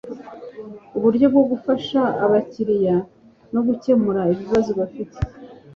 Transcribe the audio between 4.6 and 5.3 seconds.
bafite